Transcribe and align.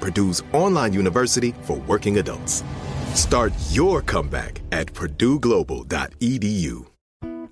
Purdue's 0.00 0.42
online 0.52 0.92
university 0.92 1.54
for 1.62 1.76
working 1.86 2.18
adults. 2.18 2.64
Start 3.14 3.52
your 3.70 4.02
comeback 4.02 4.60
at 4.72 4.86
purdueglobal.edu. 4.92 6.86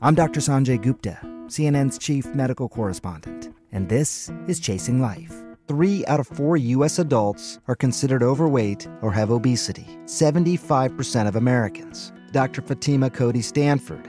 I'm 0.00 0.14
Dr. 0.14 0.40
Sanjay 0.40 0.80
Gupta, 0.80 1.18
CNN's 1.46 1.98
chief 1.98 2.26
medical 2.34 2.68
correspondent, 2.68 3.52
and 3.72 3.88
this 3.88 4.30
is 4.46 4.60
Chasing 4.60 5.00
Life. 5.00 5.34
Three 5.66 6.06
out 6.06 6.20
of 6.20 6.26
four 6.26 6.56
U.S. 6.56 6.98
adults 6.98 7.58
are 7.68 7.74
considered 7.74 8.22
overweight 8.22 8.88
or 9.02 9.12
have 9.12 9.30
obesity, 9.30 9.86
75% 10.06 11.28
of 11.28 11.36
Americans. 11.36 12.12
Dr. 12.32 12.62
Fatima 12.62 13.10
Cody 13.10 13.42
Stanford. 13.42 14.08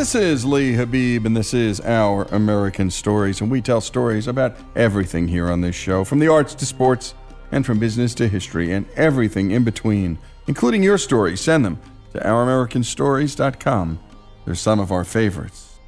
This 0.00 0.14
is 0.14 0.46
Lee 0.46 0.72
Habib, 0.72 1.26
and 1.26 1.36
this 1.36 1.52
is 1.52 1.78
Our 1.82 2.22
American 2.32 2.90
Stories. 2.90 3.42
And 3.42 3.50
we 3.50 3.60
tell 3.60 3.82
stories 3.82 4.28
about 4.28 4.56
everything 4.74 5.28
here 5.28 5.50
on 5.50 5.60
this 5.60 5.76
show 5.76 6.04
from 6.04 6.20
the 6.20 6.28
arts 6.28 6.54
to 6.54 6.64
sports, 6.64 7.14
and 7.52 7.66
from 7.66 7.78
business 7.78 8.14
to 8.14 8.26
history, 8.26 8.72
and 8.72 8.88
everything 8.96 9.50
in 9.50 9.62
between, 9.62 10.16
including 10.46 10.82
your 10.82 10.96
stories. 10.96 11.42
Send 11.42 11.66
them 11.66 11.78
to 12.14 12.18
OurAmericanStories.com. 12.18 14.00
They're 14.46 14.54
some 14.54 14.80
of 14.80 14.90
our 14.90 15.04
favorites. 15.04 15.78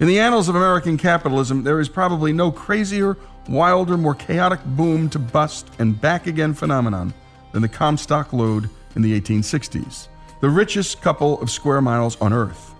In 0.00 0.08
the 0.08 0.20
annals 0.20 0.48
of 0.48 0.54
American 0.54 0.96
capitalism, 0.96 1.64
there 1.64 1.80
is 1.80 1.88
probably 1.90 2.32
no 2.32 2.50
crazier, 2.50 3.18
wilder, 3.46 3.98
more 3.98 4.14
chaotic 4.14 4.64
boom 4.64 5.10
to 5.10 5.18
bust 5.18 5.68
and 5.78 6.00
back 6.00 6.26
again 6.26 6.54
phenomenon 6.54 7.12
than 7.52 7.60
the 7.60 7.68
Comstock 7.68 8.32
Lode 8.32 8.70
in 8.96 9.02
the 9.02 9.20
1860s, 9.20 10.08
the 10.40 10.48
richest 10.48 11.02
couple 11.02 11.38
of 11.42 11.50
square 11.50 11.82
miles 11.82 12.18
on 12.22 12.32
Earth. 12.32 12.73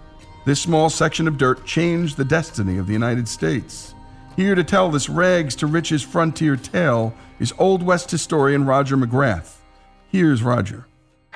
This 0.44 0.60
small 0.60 0.90
section 0.90 1.26
of 1.26 1.38
dirt 1.38 1.64
changed 1.64 2.18
the 2.18 2.24
destiny 2.24 2.76
of 2.76 2.86
the 2.86 2.92
United 2.92 3.28
States. 3.28 3.94
Here 4.36 4.54
to 4.54 4.62
tell 4.62 4.90
this 4.90 5.08
rags 5.08 5.54
to 5.56 5.66
riches 5.66 6.02
frontier 6.02 6.56
tale 6.56 7.14
is 7.38 7.54
Old 7.58 7.82
West 7.82 8.10
historian 8.10 8.66
Roger 8.66 8.98
McGrath. 8.98 9.56
Here's 10.08 10.42
Roger. 10.42 10.86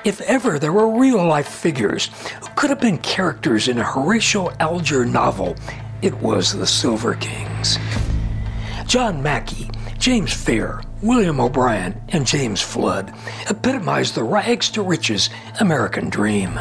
If 0.05 0.21
ever 0.21 0.59
there 0.59 0.75
were 0.75 0.99
real 0.99 1.25
life 1.25 1.49
figures 1.49 2.11
who 2.41 2.49
could 2.55 2.69
have 2.69 2.81
been 2.81 2.99
characters 2.99 3.67
in 3.67 3.79
a 3.79 3.85
Horatio 3.85 4.51
Alger 4.61 5.07
novel, 5.07 5.57
it 6.03 6.15
was 6.21 6.53
the 6.53 6.67
Silver 6.67 7.15
Kings. 7.15 7.79
John 8.87 9.23
Mackay, 9.23 9.71
James 9.99 10.35
Fair, 10.35 10.83
William 11.03 11.41
O'Brien, 11.41 11.99
and 12.09 12.27
James 12.27 12.61
Flood 12.61 13.15
epitomized 13.49 14.15
the 14.15 14.23
rags 14.23 14.69
to 14.71 14.83
riches 14.83 15.31
American 15.61 16.11
dream. 16.11 16.61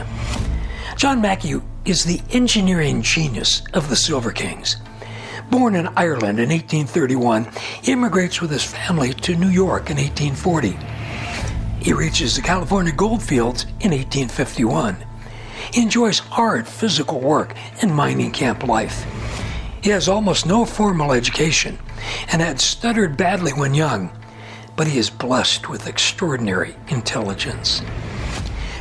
John 0.96 1.22
Mackay 1.22 1.56
is 1.88 2.04
the 2.04 2.22
engineering 2.32 3.02
genius 3.02 3.62
of 3.74 3.88
the 3.88 3.96
Silver 3.96 4.34
Kings. 4.34 4.76
Born 5.50 5.74
in 5.74 5.88
Ireland 5.96 6.38
in 6.38 6.50
1831, 6.50 7.48
he 7.82 7.94
immigrates 7.94 8.42
with 8.42 8.52
his 8.52 8.66
family 8.66 9.14
to 9.14 9.36
New 9.36 9.48
York 9.48 9.90
in 9.90 9.96
1840. 9.96 10.78
He 11.82 11.94
reaches 11.94 12.36
the 12.36 12.42
California 12.42 12.92
goldfields 12.92 13.64
in 13.80 13.92
1851. 13.92 14.98
He 15.72 15.82
enjoys 15.82 16.20
hard 16.20 16.68
physical 16.68 17.22
work 17.22 17.56
and 17.82 17.96
mining 17.96 18.32
camp 18.32 18.68
life. 18.68 19.06
He 19.82 19.90
has 19.92 20.10
almost 20.10 20.46
no 20.46 20.66
formal 20.66 21.14
education 21.14 21.80
and 22.34 22.42
had 22.42 22.60
stuttered 22.60 23.16
badly 23.16 23.54
when 23.54 23.74
young, 23.74 24.12
but 24.76 24.88
he 24.88 25.00
is 25.00 25.10
blessed 25.10 25.70
with 25.70 25.88
extraordinary 25.88 26.76
intelligence. 26.90 27.82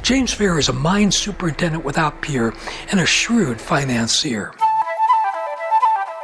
James 0.07 0.33
Fair 0.33 0.57
is 0.57 0.69
a 0.69 0.73
mine 0.73 1.11
superintendent 1.11 1.85
without 1.85 2.23
peer 2.23 2.55
and 2.93 3.01
a 3.01 3.07
shrewd 3.07 3.61
financier. 3.61 4.53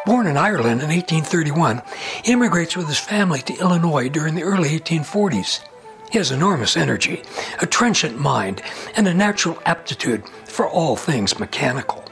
Born 0.06 0.28
in 0.28 0.36
Ireland 0.36 0.82
in 0.82 0.88
1831, 0.88 1.82
he 2.22 2.32
immigrates 2.32 2.76
with 2.76 2.86
his 2.86 3.00
family 3.00 3.40
to 3.40 3.58
Illinois 3.58 4.08
during 4.08 4.36
the 4.36 4.44
early 4.44 4.68
1840s. 4.78 5.64
He 6.12 6.18
has 6.18 6.30
enormous 6.30 6.76
energy, 6.76 7.24
a 7.60 7.66
trenchant 7.66 8.20
mind, 8.20 8.62
and 8.94 9.08
a 9.08 9.14
natural 9.14 9.60
aptitude 9.66 10.28
for 10.44 10.68
all 10.68 10.94
things 10.94 11.40
mechanical. 11.40 12.04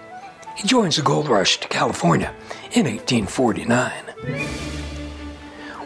He 0.57 0.67
joins 0.67 0.97
the 0.97 1.03
gold 1.03 1.29
rush 1.29 1.61
to 1.61 1.69
California 1.69 2.35
in 2.73 2.87
1849. 2.87 3.93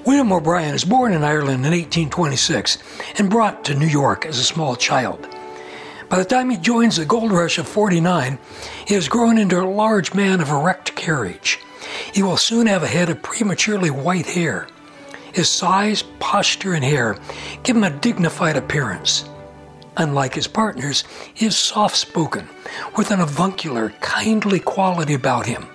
William 0.06 0.32
O'Brien 0.32 0.74
is 0.74 0.86
born 0.86 1.12
in 1.12 1.22
Ireland 1.22 1.66
in 1.66 1.72
1826 1.72 2.78
and 3.18 3.28
brought 3.28 3.66
to 3.66 3.74
New 3.74 3.86
York 3.86 4.24
as 4.24 4.38
a 4.38 4.44
small 4.44 4.76
child. 4.76 5.28
By 6.14 6.20
the 6.20 6.26
time 6.26 6.48
he 6.48 6.56
joins 6.56 6.94
the 6.94 7.04
gold 7.04 7.32
rush 7.32 7.58
of 7.58 7.66
49, 7.66 8.38
he 8.86 8.94
has 8.94 9.08
grown 9.08 9.36
into 9.36 9.60
a 9.60 9.66
large 9.66 10.14
man 10.14 10.40
of 10.40 10.48
erect 10.48 10.94
carriage. 10.94 11.58
He 12.12 12.22
will 12.22 12.36
soon 12.36 12.68
have 12.68 12.84
a 12.84 12.86
head 12.86 13.08
of 13.08 13.20
prematurely 13.20 13.90
white 13.90 14.26
hair. 14.26 14.68
His 15.32 15.48
size, 15.48 16.04
posture, 16.20 16.74
and 16.74 16.84
hair 16.84 17.18
give 17.64 17.74
him 17.74 17.82
a 17.82 17.90
dignified 17.90 18.56
appearance. 18.56 19.28
unlike 19.96 20.36
his 20.36 20.46
partners, 20.46 21.02
he 21.34 21.46
is 21.46 21.58
soft 21.58 21.96
spoken, 21.96 22.48
with 22.96 23.10
an 23.10 23.20
avuncular, 23.20 23.90
kindly 24.00 24.60
quality 24.60 25.14
about 25.14 25.46
him. 25.46 25.66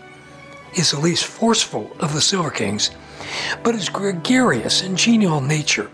He 0.71 0.79
is 0.79 0.91
the 0.91 1.01
least 1.01 1.25
forceful 1.25 1.91
of 1.99 2.13
the 2.13 2.21
Silver 2.21 2.49
Kings, 2.49 2.91
but 3.61 3.75
his 3.75 3.89
gregarious 3.89 4.83
and 4.83 4.97
genial 4.97 5.41
nature 5.41 5.91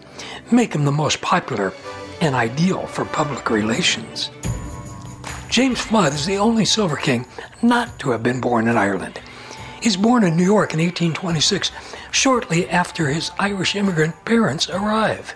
make 0.52 0.76
him 0.76 0.86
the 0.86 0.92
most 0.92 1.20
popular 1.22 1.74
and 2.22 2.36
ideal 2.36 2.86
for 2.88 3.06
public 3.06 3.50
relations. 3.50 4.32
James 5.50 5.80
Flood 5.80 6.14
is 6.14 6.26
the 6.26 6.38
only 6.38 6.66
Silver 6.66 6.96
King 6.96 7.26
not 7.62 7.98
to 8.00 8.12
have 8.12 8.24
been 8.24 8.42
born 8.42 8.68
in 8.68 8.78
Ireland. 8.78 9.20
He's 9.82 9.96
born 9.96 10.24
in 10.24 10.36
New 10.36 10.44
York 10.44 10.74
in 10.74 10.80
1826, 10.80 11.72
shortly 12.12 12.68
after 12.70 13.08
his 13.08 13.32
Irish 13.38 13.76
immigrant 13.76 14.16
parents 14.26 14.70
arrive. 14.70 15.36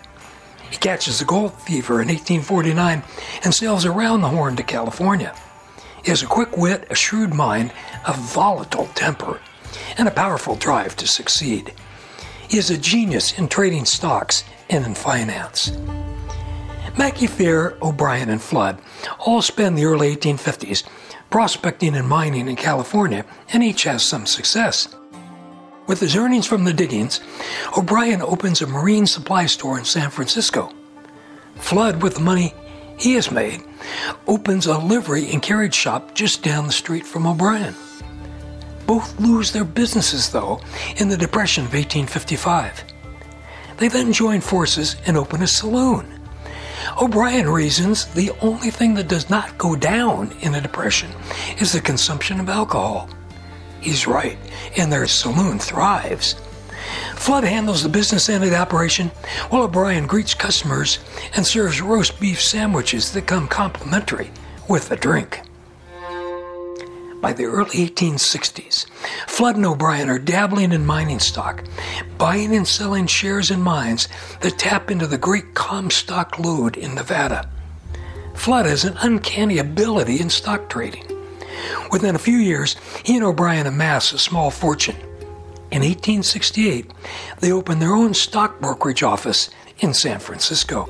He 0.69 0.77
catches 0.77 1.19
the 1.19 1.25
gold 1.25 1.53
fever 1.53 2.01
in 2.01 2.07
1849 2.07 3.03
and 3.43 3.53
sails 3.53 3.85
around 3.85 4.21
the 4.21 4.29
Horn 4.29 4.55
to 4.55 4.63
California. 4.63 5.35
He 6.03 6.09
has 6.09 6.23
a 6.23 6.27
quick 6.27 6.57
wit, 6.57 6.87
a 6.89 6.95
shrewd 6.95 7.33
mind, 7.33 7.71
a 8.07 8.13
volatile 8.13 8.89
temper, 8.95 9.39
and 9.97 10.07
a 10.07 10.11
powerful 10.11 10.55
drive 10.55 10.95
to 10.97 11.07
succeed. 11.07 11.73
He 12.47 12.57
is 12.57 12.71
a 12.71 12.77
genius 12.77 13.37
in 13.37 13.47
trading 13.47 13.85
stocks 13.85 14.43
and 14.69 14.85
in 14.85 14.95
finance. 14.95 15.71
Mackay 16.97 17.27
Fair, 17.27 17.77
O'Brien, 17.81 18.29
and 18.29 18.41
Flood 18.41 18.81
all 19.19 19.41
spend 19.41 19.77
the 19.77 19.85
early 19.85 20.15
1850s 20.15 20.83
prospecting 21.29 21.95
and 21.95 22.07
mining 22.07 22.47
in 22.47 22.55
California, 22.55 23.25
and 23.53 23.63
each 23.63 23.83
has 23.83 24.03
some 24.03 24.25
success. 24.25 24.95
With 25.87 25.99
his 25.99 26.15
earnings 26.15 26.45
from 26.45 26.65
the 26.65 26.73
diggings, 26.73 27.19
O'Brien 27.77 28.21
opens 28.21 28.61
a 28.61 28.67
marine 28.67 29.07
supply 29.07 29.45
store 29.45 29.77
in 29.77 29.85
San 29.85 30.09
Francisco. 30.09 30.71
Flood, 31.55 32.01
with 32.01 32.15
the 32.15 32.21
money 32.21 32.53
he 32.97 33.13
has 33.13 33.31
made, 33.31 33.63
opens 34.27 34.65
a 34.65 34.77
livery 34.77 35.31
and 35.31 35.41
carriage 35.41 35.73
shop 35.73 36.13
just 36.13 36.43
down 36.43 36.67
the 36.67 36.71
street 36.71 37.05
from 37.05 37.25
O'Brien. 37.25 37.75
Both 38.85 39.19
lose 39.19 39.51
their 39.51 39.63
businesses, 39.63 40.29
though, 40.29 40.61
in 40.97 41.09
the 41.09 41.17
Depression 41.17 41.65
of 41.65 41.73
1855. 41.73 42.83
They 43.77 43.87
then 43.87 44.11
join 44.11 44.41
forces 44.41 44.95
and 45.05 45.15
open 45.15 45.41
a 45.41 45.47
saloon. 45.47 46.18
O'Brien 46.97 47.49
reasons 47.49 48.05
the 48.05 48.31
only 48.41 48.71
thing 48.71 48.93
that 48.95 49.07
does 49.07 49.29
not 49.29 49.57
go 49.57 49.75
down 49.75 50.31
in 50.41 50.55
a 50.55 50.61
depression 50.61 51.11
is 51.59 51.71
the 51.71 51.81
consumption 51.81 52.39
of 52.39 52.49
alcohol. 52.49 53.09
He's 53.81 54.07
right, 54.07 54.37
and 54.77 54.91
their 54.91 55.07
saloon 55.07 55.59
thrives. 55.59 56.35
Flood 57.15 57.43
handles 57.43 57.83
the 57.83 57.89
business 57.89 58.29
end 58.29 58.43
of 58.43 58.49
the 58.49 58.57
operation, 58.57 59.09
while 59.49 59.63
O'Brien 59.63 60.07
greets 60.07 60.33
customers 60.33 60.99
and 61.35 61.45
serves 61.45 61.81
roast 61.81 62.19
beef 62.19 62.41
sandwiches 62.41 63.11
that 63.13 63.27
come 63.27 63.47
complimentary 63.47 64.31
with 64.67 64.91
a 64.91 64.95
drink. 64.95 65.41
By 67.21 67.33
the 67.33 67.45
early 67.45 67.89
1860s, 67.89 68.87
Flood 69.27 69.57
and 69.57 69.65
O'Brien 69.65 70.09
are 70.09 70.19
dabbling 70.19 70.71
in 70.71 70.85
mining 70.85 71.19
stock, 71.19 71.63
buying 72.19 72.53
and 72.53 72.67
selling 72.67 73.07
shares 73.07 73.49
in 73.49 73.61
mines 73.61 74.09
that 74.41 74.59
tap 74.59 74.91
into 74.91 75.07
the 75.07 75.17
great 75.17 75.55
Comstock 75.55 76.37
lode 76.37 76.77
in 76.77 76.93
Nevada. 76.93 77.49
Flood 78.35 78.67
has 78.67 78.83
an 78.83 78.97
uncanny 78.99 79.57
ability 79.57 80.19
in 80.19 80.29
stock 80.29 80.69
trading. 80.69 81.05
Within 81.91 82.15
a 82.15 82.19
few 82.19 82.37
years, 82.37 82.75
he 83.03 83.15
and 83.15 83.25
O'Brien 83.25 83.65
amass 83.65 84.13
a 84.13 84.19
small 84.19 84.51
fortune. 84.51 84.97
In 85.71 85.81
1868, 85.81 86.91
they 87.39 87.51
opened 87.51 87.81
their 87.81 87.95
own 87.95 88.13
stock 88.13 88.59
brokerage 88.59 89.01
office 89.01 89.49
in 89.79 89.93
San 89.93 90.19
Francisco. 90.19 90.89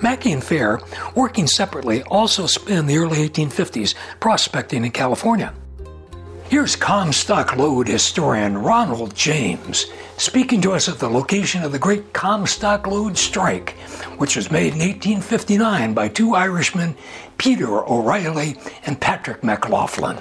Mackay 0.00 0.32
and 0.32 0.44
Fair, 0.44 0.80
working 1.14 1.46
separately, 1.46 2.02
also 2.04 2.46
spend 2.46 2.88
the 2.88 2.96
early 2.96 3.28
1850s 3.28 3.94
prospecting 4.20 4.84
in 4.84 4.90
California. 4.90 5.52
Here's 6.48 6.76
Comstock 6.76 7.56
Lode 7.56 7.88
historian 7.88 8.56
Ronald 8.56 9.14
James 9.14 9.84
speaking 10.16 10.62
to 10.62 10.72
us 10.72 10.88
at 10.88 10.98
the 10.98 11.10
location 11.10 11.62
of 11.62 11.72
the 11.72 11.78
great 11.78 12.14
Comstock 12.14 12.86
Lode 12.86 13.18
strike, 13.18 13.72
which 14.16 14.34
was 14.34 14.50
made 14.50 14.72
in 14.72 14.78
1859 14.78 15.92
by 15.92 16.08
two 16.08 16.34
Irishmen, 16.34 16.96
Peter 17.36 17.86
O'Reilly 17.86 18.56
and 18.86 18.98
Patrick 18.98 19.44
McLaughlin. 19.44 20.18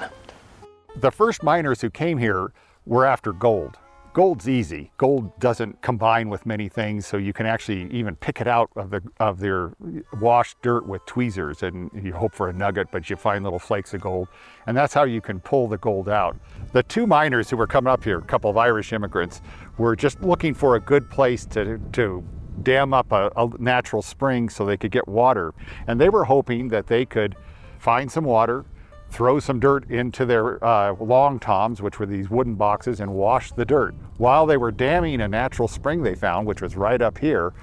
The 0.97 1.11
first 1.11 1.43
miners 1.43 1.79
who 1.79 1.89
came 1.89 2.17
here 2.17 2.51
were 2.85 3.05
after 3.05 3.31
gold. 3.31 3.77
Gold's 4.17 4.49
easy. 4.49 4.89
Gold 4.97 5.39
doesn't 5.39 5.79
combine 5.83 6.27
with 6.27 6.43
many 6.47 6.69
things, 6.69 7.05
so 7.05 7.17
you 7.17 7.33
can 7.33 7.45
actually 7.45 7.83
even 7.91 8.15
pick 8.15 8.41
it 8.41 8.47
out 8.47 8.71
of 8.75 8.89
the 8.89 9.03
of 9.19 9.37
their 9.37 9.73
washed 10.19 10.59
dirt 10.63 10.87
with 10.87 11.05
tweezers, 11.05 11.61
and 11.61 11.91
you 11.93 12.13
hope 12.13 12.33
for 12.33 12.49
a 12.49 12.53
nugget, 12.53 12.87
but 12.91 13.11
you 13.11 13.15
find 13.15 13.43
little 13.43 13.59
flakes 13.59 13.93
of 13.93 14.01
gold, 14.01 14.27
and 14.65 14.75
that's 14.75 14.91
how 14.91 15.03
you 15.03 15.21
can 15.21 15.39
pull 15.39 15.67
the 15.67 15.77
gold 15.77 16.09
out. 16.09 16.35
The 16.71 16.81
two 16.81 17.05
miners 17.05 17.51
who 17.51 17.57
were 17.57 17.67
coming 17.67 17.93
up 17.93 18.03
here, 18.03 18.17
a 18.17 18.23
couple 18.23 18.49
of 18.49 18.57
Irish 18.57 18.91
immigrants, 18.91 19.43
were 19.77 19.95
just 19.95 20.19
looking 20.23 20.55
for 20.55 20.77
a 20.77 20.79
good 20.79 21.11
place 21.11 21.45
to 21.51 21.77
to 21.91 22.23
dam 22.63 22.95
up 22.95 23.11
a, 23.11 23.31
a 23.35 23.47
natural 23.59 24.01
spring 24.01 24.49
so 24.49 24.65
they 24.65 24.77
could 24.77 24.89
get 24.89 25.07
water, 25.07 25.53
and 25.85 26.01
they 26.01 26.09
were 26.09 26.23
hoping 26.23 26.69
that 26.69 26.87
they 26.87 27.05
could 27.05 27.35
find 27.77 28.11
some 28.11 28.23
water, 28.23 28.65
throw 29.09 29.39
some 29.39 29.59
dirt 29.59 29.89
into 29.89 30.25
their 30.25 30.63
uh, 30.63 30.93
long 30.93 31.39
toms, 31.39 31.81
which 31.81 31.99
were 31.99 32.05
these 32.05 32.29
wooden 32.29 32.55
boxes, 32.55 32.99
and 32.99 33.13
wash 33.13 33.51
the 33.51 33.65
dirt. 33.65 33.95
While 34.17 34.45
they 34.45 34.57
were 34.57 34.71
damming 34.71 35.21
a 35.21 35.27
natural 35.27 35.67
spring 35.67 36.03
they 36.03 36.15
found, 36.15 36.47
which 36.47 36.61
was 36.61 36.75
right 36.75 37.01
up 37.01 37.17
here, 37.17 37.53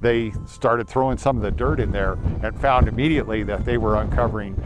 they 0.00 0.32
started 0.46 0.88
throwing 0.88 1.16
some 1.16 1.36
of 1.36 1.42
the 1.42 1.50
dirt 1.50 1.80
in 1.80 1.92
there 1.92 2.18
and 2.42 2.58
found 2.60 2.88
immediately 2.88 3.42
that 3.44 3.64
they 3.64 3.78
were 3.78 3.96
uncovering 3.96 4.60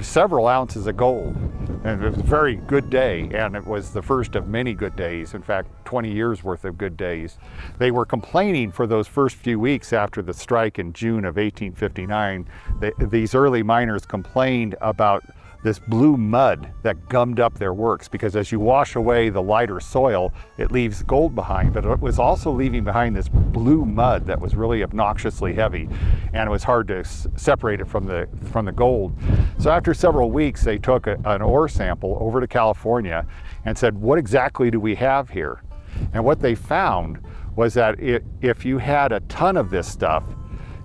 several 0.00 0.46
ounces 0.46 0.86
of 0.86 0.96
gold. 0.96 1.36
And 1.84 2.02
it 2.02 2.10
was 2.10 2.18
a 2.18 2.22
very 2.22 2.56
good 2.56 2.88
day, 2.88 3.28
and 3.34 3.54
it 3.54 3.66
was 3.66 3.90
the 3.90 4.00
first 4.00 4.36
of 4.36 4.48
many 4.48 4.72
good 4.72 4.96
days. 4.96 5.34
In 5.34 5.42
fact, 5.42 5.68
20 5.84 6.10
years 6.10 6.42
worth 6.42 6.64
of 6.64 6.78
good 6.78 6.96
days. 6.96 7.36
They 7.78 7.90
were 7.90 8.06
complaining 8.06 8.72
for 8.72 8.86
those 8.86 9.06
first 9.06 9.36
few 9.36 9.60
weeks 9.60 9.92
after 9.92 10.22
the 10.22 10.32
strike 10.32 10.78
in 10.78 10.94
June 10.94 11.26
of 11.26 11.36
1859. 11.36 12.48
They, 12.80 12.92
these 12.98 13.34
early 13.34 13.62
miners 13.62 14.06
complained 14.06 14.76
about 14.80 15.24
this 15.64 15.78
blue 15.78 16.18
mud 16.18 16.70
that 16.82 17.08
gummed 17.08 17.40
up 17.40 17.58
their 17.58 17.72
works 17.72 18.06
because 18.06 18.36
as 18.36 18.52
you 18.52 18.60
wash 18.60 18.96
away 18.96 19.30
the 19.30 19.42
lighter 19.42 19.80
soil, 19.80 20.32
it 20.58 20.70
leaves 20.70 21.02
gold 21.02 21.34
behind, 21.34 21.72
but 21.72 21.86
it 21.86 22.00
was 22.00 22.18
also 22.18 22.52
leaving 22.52 22.84
behind 22.84 23.16
this 23.16 23.28
blue 23.28 23.86
mud 23.86 24.26
that 24.26 24.38
was 24.38 24.54
really 24.54 24.82
obnoxiously 24.82 25.54
heavy 25.54 25.88
and 26.34 26.46
it 26.46 26.50
was 26.50 26.62
hard 26.62 26.86
to 26.86 27.02
separate 27.04 27.80
it 27.80 27.88
from 27.88 28.04
the, 28.04 28.28
from 28.52 28.66
the 28.66 28.72
gold. 28.72 29.16
So 29.58 29.70
after 29.70 29.94
several 29.94 30.30
weeks, 30.30 30.62
they 30.62 30.76
took 30.76 31.06
a, 31.06 31.18
an 31.24 31.40
ore 31.40 31.68
sample 31.68 32.18
over 32.20 32.42
to 32.42 32.46
California 32.46 33.26
and 33.64 33.76
said, 33.76 33.98
what 33.98 34.18
exactly 34.18 34.70
do 34.70 34.78
we 34.78 34.94
have 34.96 35.30
here? 35.30 35.62
And 36.12 36.24
what 36.26 36.40
they 36.40 36.54
found 36.54 37.20
was 37.56 37.72
that 37.74 37.98
it, 37.98 38.22
if 38.42 38.66
you 38.66 38.76
had 38.76 39.12
a 39.12 39.20
ton 39.20 39.56
of 39.56 39.70
this 39.70 39.90
stuff, 39.90 40.24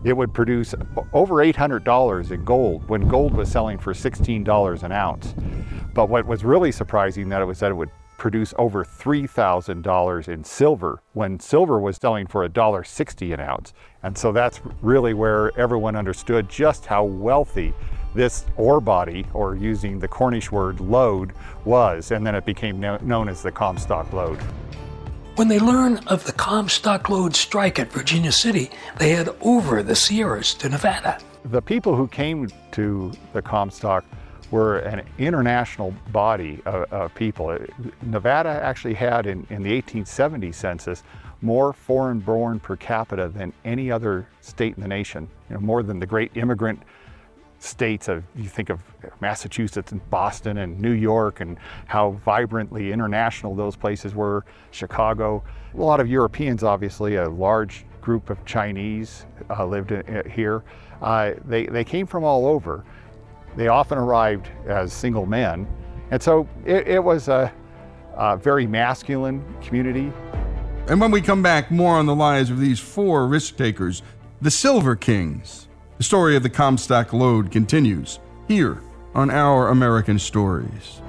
it 0.03 0.15
would 0.15 0.34
produce 0.34 0.74
over 1.13 1.36
$800 1.36 2.32
in 2.32 2.46
gold 2.46 2.88
when 2.88 3.08
gold 3.08 3.34
was 3.34 3.51
selling 3.51 3.77
for 3.77 3.94
$16 3.94 4.84
an 4.84 4.91
ounce. 4.91 5.36
But 5.94 6.10
what 6.10 6.25
was 6.25 6.44
really 6.44 6.72
surprising 6.72 7.29
that 7.29 7.41
it 7.41 7.46
was 7.46 7.60
that 7.60 7.72
it 7.72 7.75
would 7.75 7.91
produce 8.18 8.53
over 8.58 8.84
$3,000 8.84 10.27
in 10.27 10.44
silver 10.44 11.01
when 11.13 11.39
silver 11.39 11.79
was 11.79 11.98
selling 11.98 12.27
for 12.27 12.48
$1.60 12.48 13.34
an 13.34 13.39
ounce. 13.39 13.74
And 14.03 14.18
so 14.18 14.32
that's 14.32 14.62
really 14.82 15.13
where 15.13 15.58
everyone 15.58 15.96
understood 15.96 16.50
just 16.50 16.86
how 16.86 17.06
wealthy 17.06 17.74
this 18.15 18.46
ore 18.58 18.82
body, 18.82 19.25
or 19.34 19.56
using 19.56 20.00
the 20.00 20.08
Cornish 20.08 20.51
word 20.51 20.79
lode, 20.79 21.32
was. 21.63 22.12
And 22.12 22.25
then 22.25 22.36
it 22.36 22.46
became 22.46 22.79
kno- 22.79 22.98
known 23.01 23.29
as 23.29 23.44
the 23.44 23.51
Comstock 23.51 24.12
lode. 24.13 24.39
When 25.39 25.48
they 25.48 25.58
learn 25.58 26.00
of 26.08 26.25
the 26.25 26.34
Comstock 26.34 27.08
Lode 27.08 27.34
strike 27.34 27.79
at 27.79 27.89
Virginia 27.93 28.29
City, 28.29 28.69
they 28.98 29.12
head 29.12 29.29
over 29.39 29.81
the 29.81 29.96
Sierras 29.96 30.53
to 30.55 30.67
Nevada. 30.67 31.17
The 31.46 31.62
people 31.62 31.96
who 31.96 32.10
came 32.10 32.50
to 32.72 33.13
the 33.31 33.41
Comstock 33.41 34.03
were 34.51 34.79
an 34.79 35.01
international 35.17 35.93
body 36.12 36.62
of, 36.65 36.91
of 36.91 37.15
people. 37.15 37.58
Nevada 38.01 38.50
actually 38.50 38.96
had, 38.96 39.27
in, 39.27 39.48
in 39.50 39.63
the 39.63 39.74
1870 39.75 40.51
census, 40.51 41.03
more 41.41 41.72
foreign 41.72 42.19
born 42.19 42.60
per 42.60 42.75
capita 42.75 43.29
than 43.29 43.53
any 43.63 43.89
other 43.89 44.27
state 44.41 44.75
in 44.75 44.81
the 44.81 44.89
nation, 44.89 45.29
you 45.50 45.55
know, 45.55 45.62
more 45.62 45.84
than 45.84 46.01
the 46.01 46.05
great 46.05 46.36
immigrant 46.36 46.84
states 47.59 48.07
of 48.07 48.23
you 48.35 48.45
think 48.45 48.69
of 48.69 48.81
Massachusetts 49.19 49.91
and 49.91 50.09
Boston 50.09 50.57
and 50.57 50.79
New 50.79 50.91
York 50.91 51.41
and 51.41 51.57
how 51.87 52.11
vibrantly 52.25 52.91
international 52.91 53.53
those 53.53 53.75
places 53.75 54.15
were, 54.15 54.45
Chicago. 54.71 55.43
A 55.73 55.77
lot 55.77 55.99
of 55.99 56.09
Europeans, 56.09 56.63
obviously, 56.63 57.15
a 57.15 57.29
large 57.29 57.85
group 58.01 58.29
of 58.29 58.43
Chinese 58.45 59.25
uh, 59.49 59.65
lived 59.65 59.91
in, 59.91 60.29
here. 60.31 60.63
Uh, 61.01 61.33
they, 61.45 61.65
they 61.67 61.83
came 61.83 62.07
from 62.07 62.23
all 62.23 62.47
over. 62.47 62.83
They 63.55 63.67
often 63.67 63.97
arrived 63.97 64.49
as 64.65 64.93
single 64.93 65.25
men. 65.25 65.67
And 66.11 66.21
so 66.21 66.47
it, 66.65 66.87
it 66.87 67.03
was 67.03 67.27
a, 67.27 67.51
a 68.15 68.37
very 68.37 68.65
masculine 68.65 69.43
community. 69.61 70.11
And 70.87 70.99
when 70.99 71.11
we 71.11 71.21
come 71.21 71.43
back, 71.43 71.69
more 71.69 71.95
on 71.95 72.05
the 72.05 72.15
lives 72.15 72.49
of 72.49 72.59
these 72.59 72.79
four 72.79 73.27
risk 73.27 73.57
takers, 73.57 74.01
the 74.41 74.49
Silver 74.49 74.95
Kings. 74.95 75.68
The 76.00 76.06
story 76.06 76.38
of 76.38 76.44
the 76.44 76.50
Comstock 76.50 77.12
Lode 77.12 77.51
continues 77.51 78.20
here 78.48 78.82
on 79.13 79.29
Our 79.29 79.68
American 79.68 80.18
Stories. 80.18 81.01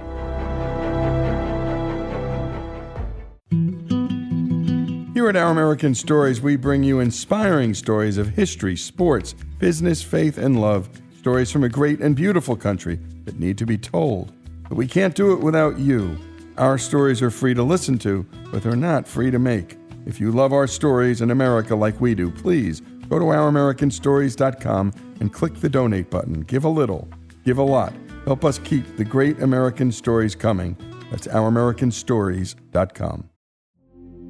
Here 5.15 5.29
at 5.29 5.37
Our 5.37 5.53
American 5.53 5.95
Stories, 5.95 6.41
we 6.41 6.57
bring 6.57 6.83
you 6.83 6.99
inspiring 6.99 7.73
stories 7.73 8.19
of 8.19 8.31
history, 8.31 8.75
sports, 8.77 9.37
business, 9.61 10.03
faith, 10.03 10.39
and 10.39 10.61
love. 10.61 10.89
Stories 11.21 11.53
from 11.53 11.63
a 11.63 11.69
great 11.69 12.01
and 12.01 12.17
beautiful 12.17 12.57
country 12.57 12.99
that 13.27 13.39
need 13.39 13.59
to 13.59 13.67
be 13.67 13.79
told. 13.79 14.33
But 14.69 14.75
we 14.75 14.89
can't 14.89 15.15
do 15.15 15.33
it 15.33 15.39
without 15.39 15.79
you. 15.79 16.19
Our 16.59 16.79
stories 16.79 17.23
are 17.23 17.31
free 17.31 17.55
to 17.55 17.63
listen 17.63 17.97
to, 18.01 18.27
but 18.51 18.65
they're 18.65 18.75
not 18.75 19.07
free 19.07 19.31
to 19.31 19.39
make. 19.39 19.79
If 20.05 20.19
you 20.19 20.33
love 20.33 20.53
our 20.53 20.67
stories 20.67 21.21
in 21.21 21.31
America 21.31 21.77
like 21.77 22.01
we 22.01 22.17
do, 22.17 22.29
please 22.29 22.83
go 23.11 23.19
to 23.19 23.27
ouramericanstories.com 23.27 24.93
and 25.21 25.33
click 25.33 25.55
the 25.57 25.69
donate 25.69 26.09
button. 26.09 26.41
Give 26.43 26.65
a 26.65 26.69
little, 26.69 27.09
give 27.45 27.59
a 27.59 27.63
lot. 27.63 27.93
Help 28.25 28.45
us 28.45 28.59
keep 28.61 28.97
the 28.97 29.05
great 29.05 29.43
American 29.43 29.93
stories 29.93 30.35
coming. 30.35 30.77
That's 31.11 31.27
ouramericanstories.com. 31.27 33.29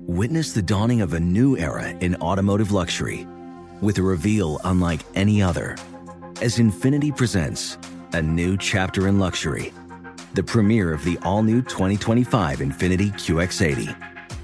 Witness 0.06 0.52
the 0.52 0.62
dawning 0.62 1.02
of 1.02 1.12
a 1.12 1.20
new 1.20 1.56
era 1.56 1.90
in 1.90 2.16
automotive 2.16 2.72
luxury 2.72 3.26
with 3.80 3.99
a 3.99 4.02
reveal 4.02 4.60
unlike 4.64 5.00
any 5.14 5.42
other 5.42 5.76
as 6.40 6.58
Infiniti 6.58 7.14
presents 7.14 7.76
a 8.14 8.22
new 8.22 8.56
chapter 8.56 9.08
in 9.08 9.18
luxury, 9.18 9.72
the 10.34 10.42
premiere 10.42 10.92
of 10.92 11.04
the 11.04 11.18
all 11.22 11.42
new 11.42 11.60
2025 11.62 12.60
Infiniti 12.60 13.12
QX80. 13.12 14.19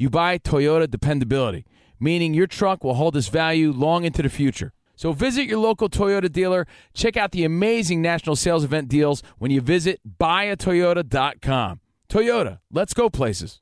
you 0.00 0.08
buy 0.08 0.38
Toyota 0.38 0.90
dependability, 0.90 1.66
meaning 2.00 2.32
your 2.32 2.46
truck 2.46 2.82
will 2.82 2.94
hold 2.94 3.14
its 3.18 3.28
value 3.28 3.70
long 3.70 4.04
into 4.04 4.22
the 4.22 4.30
future. 4.30 4.72
So 4.96 5.12
visit 5.12 5.44
your 5.44 5.58
local 5.58 5.90
Toyota 5.90 6.32
dealer. 6.32 6.66
Check 6.94 7.18
out 7.18 7.32
the 7.32 7.44
amazing 7.44 8.00
national 8.00 8.36
sales 8.36 8.64
event 8.64 8.88
deals 8.88 9.22
when 9.36 9.50
you 9.50 9.60
visit 9.60 10.00
buyatoyota.com. 10.18 11.80
Toyota, 12.08 12.60
let's 12.72 12.94
go 12.94 13.10
places. 13.10 13.60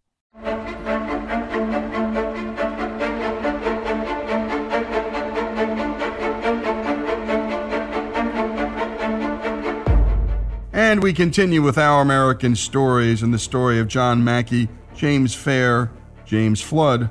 And 10.73 11.03
we 11.03 11.13
continue 11.13 11.63
with 11.63 11.79
our 11.79 12.01
American 12.01 12.55
stories 12.55 13.25
and 13.25 13.35
the 13.35 13.41
story 13.41 13.81
of 13.81 13.89
John 13.89 14.23
Mackay, 14.23 14.69
James 14.95 15.35
Fair, 15.35 15.91
James 16.29 16.61
Flood, 16.61 17.09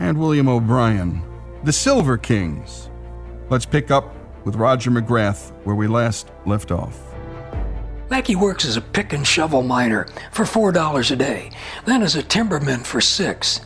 and 0.00 0.18
William 0.18 0.48
O'Brien, 0.48 1.22
the 1.62 1.72
Silver 1.72 2.18
Kings. 2.18 2.90
Let's 3.48 3.64
pick 3.64 3.92
up 3.92 4.12
with 4.44 4.56
Roger 4.56 4.90
McGrath 4.90 5.52
where 5.62 5.76
we 5.76 5.86
last 5.86 6.32
left 6.46 6.72
off. 6.72 6.98
Mackay 8.10 8.34
works 8.34 8.64
as 8.64 8.76
a 8.76 8.80
pick 8.80 9.12
and 9.12 9.24
shovel 9.24 9.62
miner 9.62 10.08
for 10.32 10.44
$4 10.44 11.10
a 11.12 11.16
day, 11.16 11.52
then 11.84 12.02
as 12.02 12.16
a 12.16 12.22
timberman 12.24 12.84
for 12.84 13.00
6 13.00 13.60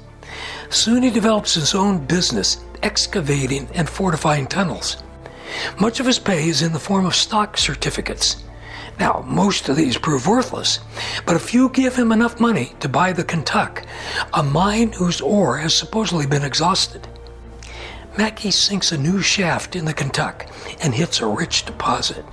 Soon 0.68 1.02
he 1.02 1.10
develops 1.10 1.54
his 1.54 1.74
own 1.74 2.04
business, 2.04 2.62
excavating 2.82 3.68
and 3.74 3.88
fortifying 3.88 4.46
tunnels. 4.46 5.02
Much 5.80 5.98
of 5.98 6.06
his 6.06 6.18
pay 6.18 6.46
is 6.46 6.60
in 6.60 6.74
the 6.74 6.78
form 6.78 7.06
of 7.06 7.14
stock 7.14 7.56
certificates. 7.56 8.44
Now, 9.00 9.24
most 9.26 9.70
of 9.70 9.76
these 9.76 9.96
prove 9.96 10.26
worthless, 10.26 10.78
but 11.24 11.34
if 11.34 11.54
you 11.54 11.70
give 11.70 11.96
him 11.96 12.12
enough 12.12 12.38
money 12.38 12.74
to 12.80 12.88
buy 12.88 13.14
the 13.14 13.24
Kentuck, 13.24 13.86
a 14.34 14.42
mine 14.42 14.92
whose 14.92 15.22
ore 15.22 15.56
has 15.56 15.74
supposedly 15.74 16.26
been 16.26 16.44
exhausted. 16.44 17.08
Mackay 18.18 18.50
sinks 18.50 18.92
a 18.92 18.98
new 18.98 19.22
shaft 19.22 19.74
in 19.74 19.86
the 19.86 19.94
Kentuck 19.94 20.46
and 20.82 20.94
hits 20.94 21.20
a 21.20 21.26
rich 21.26 21.64
deposit. 21.64 22.26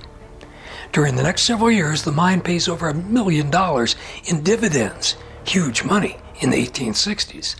During 0.92 1.16
the 1.16 1.22
next 1.22 1.42
several 1.42 1.70
years, 1.70 2.02
the 2.02 2.12
mine 2.12 2.42
pays 2.42 2.68
over 2.68 2.90
a 2.90 2.94
million 2.94 3.48
dollars 3.48 3.96
in 4.26 4.42
dividends, 4.42 5.16
huge 5.46 5.84
money 5.84 6.18
in 6.40 6.50
the 6.50 6.66
1860s. 6.66 7.56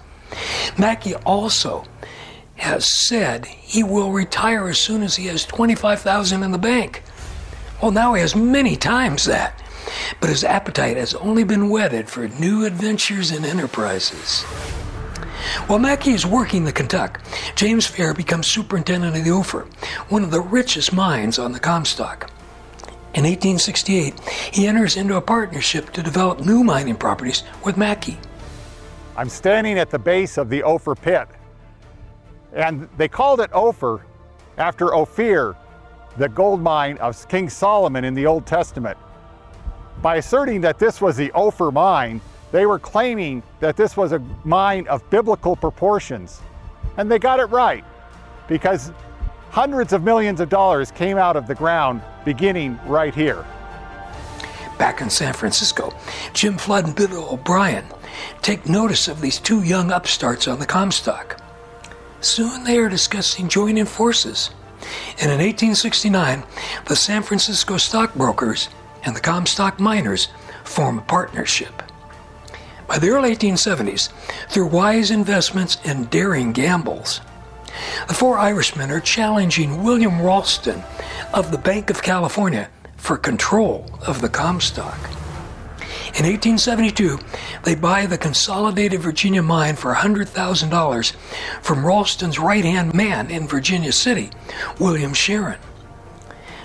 Mackay 0.76 1.14
also 1.24 1.84
has 2.56 2.84
said 2.84 3.46
he 3.46 3.82
will 3.82 4.12
retire 4.12 4.68
as 4.68 4.78
soon 4.78 5.02
as 5.02 5.16
he 5.16 5.28
has 5.28 5.46
25,000 5.46 6.42
in 6.42 6.50
the 6.50 6.58
bank. 6.58 7.02
Well, 7.80 7.92
now 7.92 8.14
he 8.14 8.20
has 8.20 8.35
many 8.35 8.75
times 8.75 9.25
that, 9.26 9.62
but 10.20 10.30
his 10.30 10.42
appetite 10.42 10.97
has 10.97 11.14
only 11.14 11.44
been 11.44 11.68
whetted 11.68 12.08
for 12.08 12.26
new 12.26 12.66
adventures 12.66 13.30
and 13.30 13.47
enterprises. 13.47 14.42
While 15.68 15.78
Mackay 15.78 16.11
is 16.11 16.26
working 16.26 16.64
the 16.64 16.73
Kentuck, 16.73 17.20
James 17.54 17.87
Fair 17.87 18.14
becomes 18.14 18.49
superintendent 18.49 19.16
of 19.16 19.25
the 19.25 19.30
Ophir, 19.30 19.66
one 20.08 20.25
of 20.25 20.32
the 20.32 20.40
richest 20.40 20.92
mines 20.92 21.38
on 21.38 21.52
the 21.52 21.61
Comstock. 21.61 22.30
In 23.14 23.25
1868, 23.25 24.20
he 24.52 24.66
enters 24.66 24.97
into 24.97 25.16
a 25.16 25.20
partnership 25.20 25.92
to 25.92 26.02
develop 26.02 26.40
new 26.40 26.64
mining 26.64 26.97
properties 26.97 27.44
with 27.64 27.76
Mackay. 27.76 28.18
I'm 29.16 29.28
standing 29.28 29.78
at 29.78 29.90
the 29.90 29.99
base 29.99 30.37
of 30.37 30.50
the 30.50 30.64
Ophir 30.64 30.97
pit, 30.97 31.28
and 32.52 32.88
they 32.97 33.08
called 33.08 33.40
it 33.40 33.50
Ophir 33.52 34.04
after 34.56 34.94
Ophir, 34.94 35.56
the 36.18 36.28
gold 36.28 36.60
mine 36.60 36.98
of 36.98 37.26
King 37.28 37.48
Solomon 37.48 38.04
in 38.04 38.12
the 38.12 38.26
Old 38.26 38.44
Testament. 38.44 38.98
By 40.02 40.16
asserting 40.16 40.60
that 40.62 40.78
this 40.78 41.00
was 41.00 41.16
the 41.16 41.30
Ophir 41.32 41.70
mine, 41.70 42.20
they 42.50 42.66
were 42.66 42.78
claiming 42.78 43.42
that 43.60 43.76
this 43.76 43.96
was 43.96 44.12
a 44.12 44.18
mine 44.44 44.87
of 44.88 45.08
biblical 45.10 45.54
proportions. 45.54 46.40
And 46.96 47.10
they 47.10 47.18
got 47.18 47.40
it 47.40 47.46
right 47.46 47.84
because 48.48 48.92
hundreds 49.50 49.92
of 49.92 50.02
millions 50.02 50.40
of 50.40 50.48
dollars 50.48 50.90
came 50.90 51.18
out 51.18 51.37
of 51.37 51.46
the 51.46 51.54
ground 51.54 52.02
beginning 52.25 52.78
right 52.87 53.14
here. 53.14 53.44
Back 54.76 55.00
in 55.00 55.10
San 55.10 55.34
Francisco, 55.34 55.92
Jim 56.32 56.56
Flood 56.58 56.87
and 56.87 56.94
Bill 56.94 57.32
O'Brien 57.32 57.84
take 58.42 58.68
notice 58.68 59.08
of 59.08 59.20
these 59.20 59.38
two 59.38 59.62
young 59.62 59.90
upstarts 59.90 60.48
on 60.48 60.58
the 60.58 60.66
Comstock. 60.66 61.40
Soon 62.20 62.64
they 62.64 62.78
are 62.78 62.88
discussing 62.88 63.48
joining 63.48 63.84
forces. 63.84 64.50
And 65.21 65.30
in 65.30 65.38
1869, 65.38 66.45
the 66.87 66.97
San 66.97 67.23
Francisco 67.23 67.76
stockbrokers 67.76 68.68
and 69.04 69.14
the 69.14 69.21
Comstock 69.21 69.80
miners 69.80 70.28
form 70.64 70.99
a 70.99 71.02
partnership. 71.02 71.83
By 72.87 72.99
the 72.99 73.11
early 73.11 73.35
1870s, 73.35 74.11
through 74.49 74.68
wise 74.68 75.11
investments 75.11 75.76
and 75.85 76.09
daring 76.11 76.52
gambles, 76.52 77.21
the 78.09 78.14
four 78.14 78.38
Irishmen 78.38 78.90
are 78.90 79.00
challenging 79.00 79.83
William 79.83 80.21
Ralston 80.21 80.83
of 81.35 81.50
the 81.50 81.59
Bank 81.59 81.90
of 81.90 82.02
California 82.02 82.71
for 82.97 83.16
control 83.16 83.87
of 84.07 84.21
the 84.21 84.28
Comstock. 84.28 85.17
In 86.18 86.25
1872, 86.25 87.16
they 87.62 87.76
buy 87.76 88.04
the 88.04 88.18
Consolidated 88.18 89.00
Virginia 89.00 89.40
mine 89.40 89.76
for 89.76 89.94
$100,000 89.94 91.12
from 91.62 91.87
Ralston's 91.87 92.40
right 92.40 92.64
hand 92.64 92.92
man 92.92 93.30
in 93.30 93.46
Virginia 93.46 93.92
City, 93.92 94.30
William 94.80 95.14
Sharon. 95.14 95.60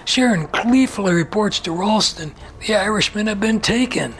Sharon 0.06 0.48
gleefully 0.48 1.14
reports 1.14 1.60
to 1.60 1.72
Ralston 1.72 2.34
the 2.66 2.74
Irishmen 2.74 3.28
have 3.28 3.40
been 3.40 3.60
taken. 3.60 4.16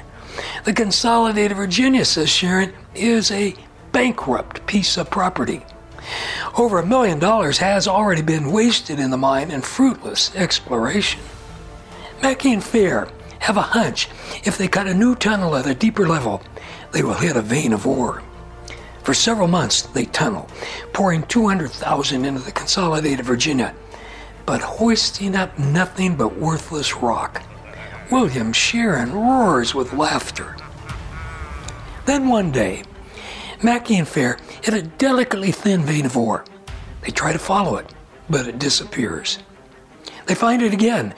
The 0.66 0.74
Consolidated 0.74 1.58
Virginia, 1.58 2.06
says 2.06 2.30
Sharon, 2.30 2.72
is 2.94 3.32
a 3.32 3.56
bankrupt 3.92 4.68
piece 4.68 4.98
of 4.98 5.10
property. 5.10 5.66
Over 6.60 6.78
a 6.78 6.86
million 6.86 7.18
dollars 7.18 7.58
has 7.58 7.88
already 7.88 8.22
been 8.22 8.52
wasted 8.52 9.00
in 9.00 9.10
the 9.10 9.18
mine 9.18 9.50
in 9.50 9.64
fruitless 9.64 10.36
exploration. 10.36 11.22
Mackay 12.22 12.54
and 12.54 12.64
Fair 12.64 13.08
have 13.44 13.58
a 13.58 13.62
hunch 13.62 14.08
if 14.46 14.58
they 14.58 14.70
cut 14.70 14.88
a 14.88 14.94
new 14.94 15.16
tunnel 15.16 15.58
at 15.58 15.68
a 15.68 15.76
deeper 15.76 16.08
level, 16.08 16.42
they 16.94 17.04
will 17.04 17.14
hit 17.14 17.36
a 17.36 17.42
vein 17.42 17.74
of 17.74 17.86
ore. 17.86 18.24
For 19.04 19.14
several 19.14 19.50
months, 19.50 19.82
they 19.82 20.06
tunnel, 20.06 20.48
pouring 20.94 21.24
200,000 21.24 22.24
into 22.24 22.40
the 22.40 22.54
Consolidated 22.54 23.26
Virginia, 23.26 23.76
but 24.46 24.62
hoisting 24.62 25.36
up 25.36 25.60
nothing 25.60 26.16
but 26.16 26.38
worthless 26.38 26.96
rock. 26.96 27.44
William 28.10 28.54
Sharon 28.54 29.12
roars 29.12 29.76
with 29.76 29.92
laughter. 29.92 30.56
Then 32.06 32.30
one 32.30 32.50
day, 32.50 32.84
Mackay 33.62 33.98
and 33.98 34.08
Fair 34.08 34.38
hit 34.62 34.74
a 34.74 34.84
delicately 34.84 35.52
thin 35.52 35.82
vein 35.82 36.06
of 36.06 36.16
ore. 36.16 36.46
They 37.02 37.12
try 37.12 37.34
to 37.34 37.40
follow 37.40 37.76
it, 37.76 37.94
but 38.30 38.48
it 38.48 38.58
disappears. 38.58 39.40
They 40.28 40.36
find 40.36 40.62
it 40.62 40.72
again, 40.72 41.14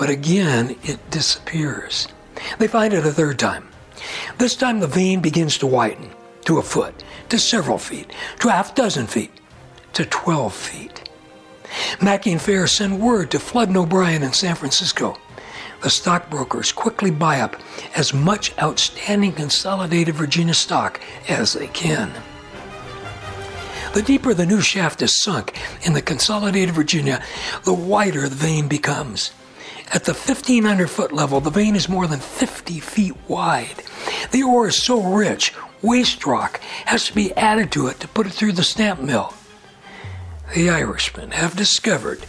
but 0.00 0.08
again 0.08 0.74
it 0.82 0.98
disappears. 1.10 2.08
They 2.58 2.68
find 2.68 2.94
it 2.94 3.04
a 3.04 3.12
third 3.12 3.38
time. 3.38 3.68
This 4.38 4.56
time 4.56 4.80
the 4.80 4.86
vein 4.86 5.20
begins 5.20 5.58
to 5.58 5.66
widen 5.66 6.08
to 6.46 6.56
a 6.56 6.62
foot, 6.62 7.04
to 7.28 7.38
several 7.38 7.76
feet, 7.76 8.10
to 8.38 8.48
a 8.48 8.52
half 8.52 8.74
dozen 8.74 9.06
feet, 9.06 9.30
to 9.92 10.06
12 10.06 10.54
feet. 10.54 11.10
Mackay 12.00 12.32
and 12.32 12.40
Fair 12.40 12.66
send 12.66 12.98
word 12.98 13.30
to 13.30 13.38
Flood 13.38 13.68
and 13.68 13.76
O'Brien 13.76 14.22
in 14.22 14.32
San 14.32 14.56
Francisco. 14.56 15.18
The 15.82 15.90
stockbrokers 15.90 16.72
quickly 16.72 17.10
buy 17.10 17.40
up 17.40 17.56
as 17.94 18.14
much 18.14 18.56
outstanding 18.58 19.32
consolidated 19.32 20.14
Virginia 20.14 20.54
stock 20.54 20.98
as 21.28 21.52
they 21.52 21.66
can. 21.68 22.10
The 23.92 24.00
deeper 24.02 24.32
the 24.32 24.46
new 24.46 24.62
shaft 24.62 25.02
is 25.02 25.14
sunk 25.14 25.58
in 25.82 25.92
the 25.92 26.00
consolidated 26.00 26.74
Virginia, 26.74 27.22
the 27.64 27.74
wider 27.74 28.30
the 28.30 28.36
vein 28.36 28.66
becomes. 28.66 29.32
At 29.92 30.04
the 30.04 30.12
1500 30.12 30.88
foot 30.88 31.10
level, 31.10 31.40
the 31.40 31.50
vein 31.50 31.74
is 31.74 31.88
more 31.88 32.06
than 32.06 32.20
50 32.20 32.78
feet 32.78 33.16
wide. 33.26 33.82
The 34.30 34.44
ore 34.44 34.68
is 34.68 34.76
so 34.80 35.02
rich, 35.02 35.52
waste 35.82 36.24
rock 36.24 36.60
has 36.86 37.06
to 37.06 37.14
be 37.14 37.34
added 37.34 37.72
to 37.72 37.88
it 37.88 37.98
to 38.00 38.08
put 38.08 38.28
it 38.28 38.32
through 38.32 38.52
the 38.52 38.62
stamp 38.62 39.00
mill. 39.00 39.34
The 40.54 40.70
Irishmen 40.70 41.32
have 41.32 41.56
discovered 41.56 42.24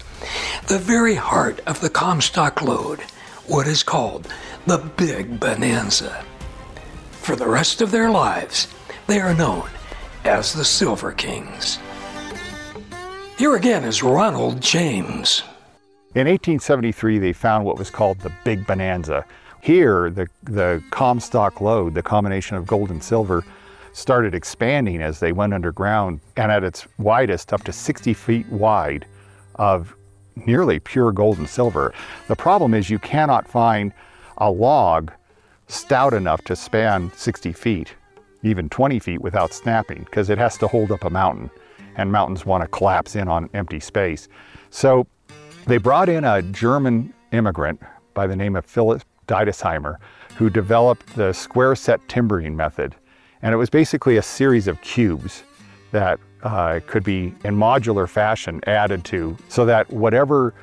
the 0.67 0.79
very 0.79 1.15
heart 1.15 1.59
of 1.67 1.81
the 1.81 1.89
Comstock 1.89 2.63
lode, 2.63 3.01
what 3.45 3.67
is 3.67 3.83
called 3.83 4.27
the 4.65 4.77
Big 4.97 5.39
Bonanza. 5.39 6.25
For 7.11 7.35
the 7.35 7.47
rest 7.47 7.81
of 7.81 7.91
their 7.91 8.09
lives, 8.09 8.67
they 9.05 9.19
are 9.19 9.35
known 9.35 9.69
as 10.23 10.53
the 10.53 10.65
Silver 10.65 11.11
Kings. 11.11 11.77
Here 13.37 13.55
again 13.55 13.83
is 13.83 14.01
Ronald 14.01 14.61
James. 14.61 15.43
In 16.13 16.27
1873, 16.27 17.19
they 17.19 17.31
found 17.31 17.63
what 17.63 17.77
was 17.77 17.89
called 17.89 18.19
the 18.19 18.33
Big 18.43 18.67
Bonanza. 18.67 19.23
Here, 19.61 20.09
the, 20.09 20.27
the 20.43 20.83
Comstock 20.91 21.61
lode, 21.61 21.93
the 21.93 22.03
combination 22.03 22.57
of 22.57 22.67
gold 22.67 22.91
and 22.91 23.01
silver, 23.01 23.45
started 23.93 24.35
expanding 24.35 25.01
as 25.01 25.21
they 25.21 25.31
went 25.31 25.53
underground, 25.53 26.19
and 26.35 26.51
at 26.51 26.65
its 26.65 26.85
widest, 26.97 27.53
up 27.53 27.63
to 27.63 27.71
60 27.71 28.13
feet 28.13 28.45
wide, 28.49 29.05
of 29.55 29.95
nearly 30.45 30.79
pure 30.79 31.13
gold 31.13 31.37
and 31.37 31.47
silver. 31.47 31.93
The 32.27 32.35
problem 32.35 32.73
is 32.73 32.89
you 32.89 32.99
cannot 32.99 33.47
find 33.47 33.93
a 34.37 34.51
log 34.51 35.13
stout 35.67 36.13
enough 36.13 36.41
to 36.41 36.57
span 36.57 37.09
60 37.15 37.53
feet, 37.53 37.95
even 38.43 38.67
20 38.67 38.99
feet 38.99 39.21
without 39.21 39.53
snapping, 39.53 40.03
because 40.03 40.29
it 40.29 40.37
has 40.37 40.57
to 40.57 40.67
hold 40.67 40.91
up 40.91 41.05
a 41.05 41.09
mountain, 41.09 41.49
and 41.95 42.11
mountains 42.11 42.45
want 42.45 42.63
to 42.63 42.67
collapse 42.67 43.15
in 43.15 43.29
on 43.29 43.49
empty 43.53 43.79
space. 43.79 44.27
So 44.71 45.07
they 45.65 45.77
brought 45.77 46.09
in 46.09 46.23
a 46.23 46.41
German 46.41 47.13
immigrant 47.31 47.81
by 48.13 48.27
the 48.27 48.35
name 48.35 48.55
of 48.55 48.65
Philip 48.65 49.03
Deidesheimer, 49.27 49.97
who 50.35 50.49
developed 50.49 51.15
the 51.15 51.33
square 51.33 51.75
set 51.75 52.05
timbering 52.07 52.55
method. 52.55 52.95
And 53.41 53.53
it 53.53 53.57
was 53.57 53.69
basically 53.69 54.17
a 54.17 54.21
series 54.21 54.67
of 54.67 54.81
cubes 54.81 55.43
that 55.91 56.19
uh, 56.43 56.79
could 56.87 57.03
be 57.03 57.33
in 57.43 57.55
modular 57.55 58.09
fashion 58.09 58.61
added 58.65 59.03
to 59.05 59.37
so 59.49 59.65
that 59.65 59.89
whatever 59.91 60.53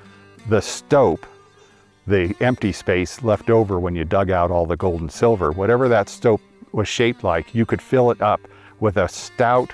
the 0.48 0.60
stope, 0.60 1.26
the 2.06 2.34
empty 2.40 2.72
space 2.72 3.22
left 3.22 3.50
over 3.50 3.78
when 3.78 3.94
you 3.94 4.04
dug 4.04 4.30
out 4.30 4.50
all 4.50 4.66
the 4.66 4.76
gold 4.76 5.00
and 5.00 5.12
silver, 5.12 5.52
whatever 5.52 5.88
that 5.88 6.08
stope 6.08 6.40
was 6.72 6.88
shaped 6.88 7.22
like, 7.22 7.54
you 7.54 7.64
could 7.64 7.82
fill 7.82 8.10
it 8.10 8.20
up 8.20 8.40
with 8.80 8.96
a 8.96 9.08
stout 9.08 9.72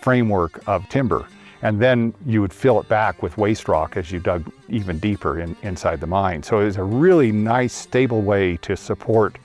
framework 0.00 0.62
of 0.66 0.88
timber. 0.88 1.26
And 1.62 1.80
then 1.80 2.12
you 2.26 2.40
would 2.40 2.52
fill 2.52 2.80
it 2.80 2.88
back 2.88 3.22
with 3.22 3.38
waste 3.38 3.68
rock 3.68 3.96
as 3.96 4.10
you 4.10 4.18
dug 4.18 4.50
even 4.68 4.98
deeper 4.98 5.38
in, 5.38 5.56
inside 5.62 6.00
the 6.00 6.06
mine. 6.06 6.42
So 6.42 6.60
it 6.60 6.64
was 6.64 6.76
a 6.76 6.82
really 6.82 7.30
nice, 7.30 7.72
stable 7.72 8.20
way 8.20 8.56
to 8.58 8.76
support 8.76 9.38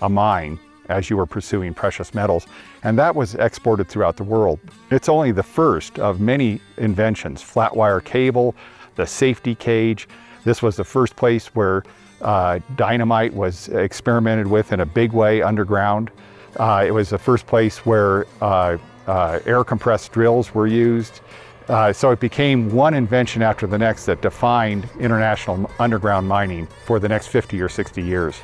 a 0.00 0.08
mine 0.08 0.58
as 0.88 1.10
you 1.10 1.16
were 1.16 1.26
pursuing 1.26 1.74
precious 1.74 2.14
metals. 2.14 2.46
And 2.82 2.98
that 2.98 3.14
was 3.14 3.34
exported 3.34 3.88
throughout 3.88 4.16
the 4.16 4.24
world. 4.24 4.60
It's 4.90 5.08
only 5.08 5.32
the 5.32 5.42
first 5.42 5.98
of 5.98 6.20
many 6.20 6.60
inventions 6.76 7.42
flat 7.42 7.74
wire 7.74 8.00
cable, 8.00 8.54
the 8.96 9.06
safety 9.06 9.54
cage. 9.54 10.08
This 10.44 10.62
was 10.62 10.76
the 10.76 10.84
first 10.84 11.16
place 11.16 11.48
where 11.54 11.82
uh, 12.20 12.60
dynamite 12.76 13.32
was 13.32 13.68
experimented 13.68 14.46
with 14.46 14.72
in 14.72 14.80
a 14.80 14.86
big 14.86 15.12
way 15.12 15.42
underground. 15.42 16.10
Uh, 16.56 16.84
it 16.86 16.92
was 16.92 17.10
the 17.10 17.18
first 17.18 17.46
place 17.46 17.84
where 17.84 18.26
uh, 18.40 18.78
uh 19.06 19.38
air 19.44 19.64
compressed 19.64 20.12
drills 20.12 20.54
were 20.54 20.66
used. 20.66 21.20
Uh, 21.68 21.92
so 21.92 22.10
it 22.10 22.20
became 22.20 22.70
one 22.70 22.94
invention 22.94 23.42
after 23.42 23.66
the 23.66 23.78
next 23.78 24.04
that 24.06 24.20
defined 24.20 24.88
international 25.00 25.70
underground 25.78 26.28
mining 26.28 26.68
for 26.84 26.98
the 26.98 27.08
next 27.08 27.28
50 27.28 27.60
or 27.60 27.68
60 27.68 28.02
years. 28.02 28.36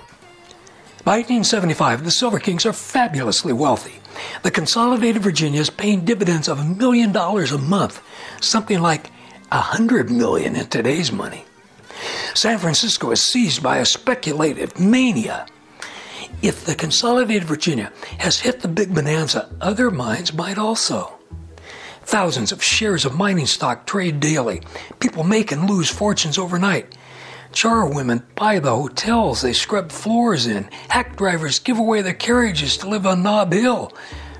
By 1.05 1.17
1875, 1.17 2.05
the 2.05 2.11
Silver 2.11 2.39
Kings 2.39 2.67
are 2.67 2.73
fabulously 2.73 3.53
wealthy. 3.53 3.95
The 4.43 4.51
Consolidated 4.51 5.23
Virginia 5.23 5.61
is 5.61 5.71
paying 5.71 6.05
dividends 6.05 6.49
of 6.49 6.59
a 6.59 6.65
million 6.65 7.13
dollars 7.13 7.53
a 7.53 7.59
month, 7.59 8.03
something 8.41 8.81
like 8.81 9.11
a 9.51 9.61
hundred 9.61 10.11
million 10.11 10.57
in 10.57 10.67
today's 10.67 11.11
money. 11.11 11.45
San 12.35 12.59
Francisco 12.59 13.11
is 13.11 13.23
seized 13.23 13.63
by 13.63 13.79
a 13.79 13.85
speculative 13.85 14.79
mania. 14.79 15.47
If 16.43 16.65
the 16.65 16.75
Consolidated 16.75 17.45
Virginia 17.45 17.93
has 18.19 18.41
hit 18.41 18.61
the 18.61 18.69
big 18.69 18.95
bonanza, 18.95 19.51
other 19.61 19.91
mines 19.91 20.33
might 20.33 20.59
also. 20.59 21.20
Thousands 22.11 22.51
of 22.51 22.61
shares 22.61 23.05
of 23.05 23.15
mining 23.15 23.47
stock 23.47 23.87
trade 23.87 24.19
daily. 24.19 24.63
People 24.99 25.23
make 25.23 25.53
and 25.53 25.71
lose 25.71 25.89
fortunes 25.89 26.39
overnight. 26.39 26.93
Charwomen 27.53 28.25
buy 28.35 28.59
the 28.59 28.75
hotels 28.75 29.43
they 29.43 29.53
scrub 29.53 29.93
floors 29.93 30.45
in. 30.45 30.65
Hack 30.89 31.17
drivers 31.17 31.61
give 31.61 31.79
away 31.79 32.03
their 32.03 32.13
carriages 32.13 32.77
to 32.79 32.89
live 32.89 33.07
on 33.07 33.23
Nob 33.23 33.53
Hill. 33.53 33.93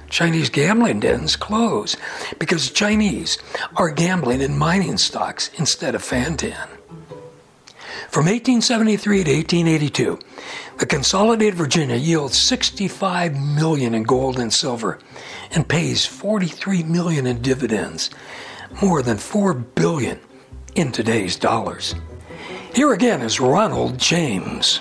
Chinese 0.09 0.51
gambling 0.51 0.99
dens 0.99 1.37
close 1.37 1.97
because 2.41 2.73
Chinese 2.73 3.39
are 3.77 3.93
gambling 3.93 4.41
in 4.41 4.59
mining 4.59 4.97
stocks 4.97 5.49
instead 5.57 5.95
of 5.95 6.03
Fantan. 6.03 6.80
From 8.11 8.25
1873 8.25 9.23
to 9.23 9.31
1882, 9.37 10.19
the 10.79 10.87
Consolidated 10.87 11.55
Virginia 11.55 11.95
yields 11.95 12.37
65 12.37 13.41
million 13.41 13.95
in 13.95 14.03
gold 14.03 14.41
and 14.41 14.53
silver 14.53 14.99
and 15.53 15.69
pays 15.69 16.07
43 16.07 16.83
million 16.83 17.25
in 17.25 17.41
dividends, 17.41 18.11
more 18.83 19.01
than 19.03 19.17
4 19.17 19.55
billion 19.55 20.19
in 20.75 20.91
today's 20.91 21.37
dollars. 21.37 21.95
Here 22.75 22.95
again 22.95 23.23
is 23.23 23.39
Ronald 23.39 23.97
James. 23.97 24.81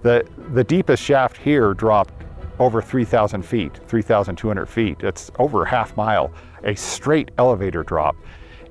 The, 0.00 0.26
the 0.54 0.64
deepest 0.64 1.02
shaft 1.02 1.36
here 1.36 1.74
dropped 1.74 2.14
over 2.58 2.80
3,000 2.80 3.42
feet, 3.42 3.78
3,200 3.88 4.64
feet. 4.66 5.02
It's 5.02 5.30
over 5.38 5.64
a 5.64 5.68
half 5.68 5.94
mile, 5.98 6.32
a 6.64 6.74
straight 6.74 7.30
elevator 7.36 7.82
drop. 7.82 8.16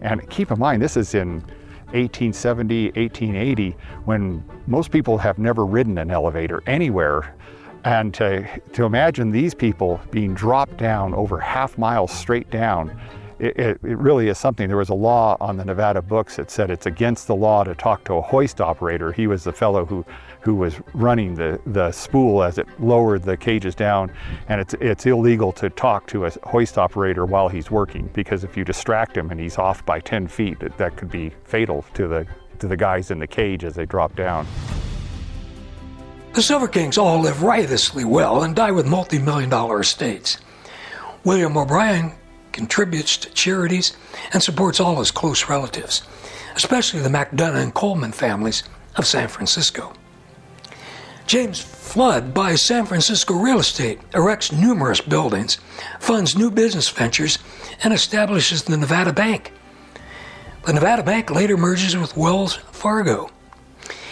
And 0.01 0.27
keep 0.31 0.49
in 0.49 0.57
mind, 0.57 0.81
this 0.81 0.97
is 0.97 1.13
in 1.13 1.43
1870, 1.93 2.85
1880, 2.87 3.75
when 4.05 4.43
most 4.67 4.91
people 4.91 5.17
have 5.17 5.39
never 5.39 5.65
ridden 5.65 5.97
an 5.97 6.11
elevator 6.11 6.61
anywhere. 6.67 7.35
And 7.83 8.13
to, 8.15 8.47
to 8.73 8.83
imagine 8.83 9.31
these 9.31 9.53
people 9.53 10.01
being 10.11 10.33
dropped 10.33 10.77
down 10.77 11.13
over 11.13 11.39
half 11.39 11.77
miles 11.77 12.11
straight 12.11 12.49
down, 12.51 12.99
it, 13.39 13.57
it, 13.57 13.79
it, 13.83 13.97
really 13.97 14.27
is 14.27 14.37
something. 14.37 14.67
There 14.67 14.77
was 14.77 14.89
a 14.89 14.95
law 14.95 15.37
on 15.39 15.57
the 15.57 15.65
Nevada 15.65 16.01
books 16.01 16.35
that 16.35 16.51
said 16.51 16.69
it's 16.69 16.85
against 16.85 17.27
the 17.27 17.35
law 17.35 17.63
to 17.63 17.73
talk 17.73 18.03
to 18.05 18.15
a 18.15 18.21
hoist 18.21 18.59
operator. 18.59 19.11
He 19.11 19.27
was 19.27 19.43
the 19.43 19.53
fellow 19.53 19.85
who, 19.85 20.05
who 20.41 20.55
was 20.55 20.75
running 20.93 21.35
the, 21.35 21.59
the 21.65 21.91
spool 21.91 22.43
as 22.43 22.57
it 22.57 22.67
lowered 22.79 23.23
the 23.23 23.37
cages 23.37 23.75
down, 23.75 24.11
and 24.49 24.59
it's, 24.59 24.73
it's 24.75 25.05
illegal 25.05 25.51
to 25.53 25.69
talk 25.69 26.07
to 26.07 26.25
a 26.25 26.31
hoist 26.43 26.77
operator 26.77 27.25
while 27.25 27.47
he's 27.47 27.71
working 27.71 28.09
because 28.13 28.43
if 28.43 28.57
you 28.57 28.65
distract 28.65 29.15
him 29.15 29.31
and 29.31 29.39
he's 29.39 29.57
off 29.57 29.85
by 29.85 29.99
10 29.99 30.27
feet, 30.27 30.59
that, 30.59 30.77
that 30.77 30.97
could 30.97 31.09
be 31.09 31.31
fatal 31.45 31.85
to 31.93 32.07
the, 32.07 32.27
to 32.59 32.67
the 32.67 32.77
guys 32.77 33.09
in 33.09 33.19
the 33.19 33.27
cage 33.27 33.63
as 33.63 33.75
they 33.75 33.85
drop 33.85 34.15
down. 34.15 34.45
The 36.33 36.43
Silver 36.43 36.67
Kings 36.67 36.97
all 36.97 37.21
live 37.21 37.41
riotously 37.41 38.05
well 38.05 38.43
and 38.43 38.55
die 38.55 38.71
with 38.71 38.85
multi 38.85 39.17
million 39.17 39.49
dollar 39.49 39.79
estates. 39.79 40.37
William 41.23 41.57
O'Brien 41.57 42.13
contributes 42.59 43.15
to 43.15 43.29
charities 43.29 43.95
and 44.33 44.43
supports 44.43 44.81
all 44.81 44.99
his 44.99 45.11
close 45.11 45.47
relatives, 45.47 46.03
especially 46.57 46.99
the 46.99 47.07
McDonough 47.07 47.63
and 47.63 47.73
Coleman 47.73 48.11
families 48.11 48.63
of 48.97 49.07
San 49.07 49.29
Francisco. 49.29 49.93
James 51.25 51.61
Flood 51.61 52.33
buys 52.33 52.61
San 52.61 52.85
Francisco 52.85 53.33
real 53.35 53.59
estate, 53.59 54.01
erects 54.11 54.51
numerous 54.51 54.99
buildings, 54.99 55.57
funds 56.01 56.37
new 56.37 56.51
business 56.51 56.89
ventures, 56.89 57.39
and 57.81 57.93
establishes 57.93 58.63
the 58.63 58.75
Nevada 58.75 59.13
Bank. 59.13 59.53
The 60.65 60.73
Nevada 60.73 61.03
Bank 61.03 61.31
later 61.31 61.55
merges 61.55 61.95
with 61.95 62.17
Wells 62.17 62.55
Fargo. 62.73 63.29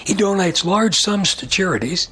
He 0.06 0.14
donates 0.14 0.64
large 0.64 0.96
sums 0.96 1.36
to 1.36 1.48
charities. 1.48 2.08